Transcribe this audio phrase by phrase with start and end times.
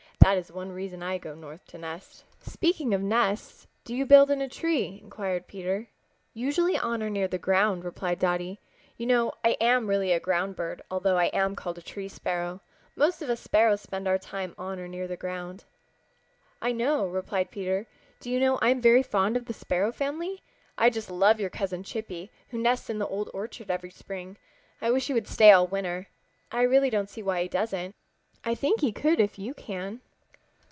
[0.23, 4.29] That is one reason I go north to nest." "Speaking of nests, do you build
[4.29, 5.87] in a tree?" inquired Peter.
[6.35, 8.59] "Usually on or near the ground," replied Dotty.
[8.97, 12.61] "You know I am really a ground bird although I am called a Tree Sparrow.
[12.95, 15.65] Most of us Sparrows spend our time on or near the ground."
[16.61, 17.87] "I know," replied Peter.
[18.19, 20.43] "Do you know I'm very fond of the Sparrow family.
[20.77, 24.37] I just love your cousin Chippy, who nests in the Old Orchard every spring.
[24.81, 26.07] I wish he would stay all winter.
[26.51, 27.95] I really don't see why he doesn't.
[28.45, 29.99] I should think he could if you can."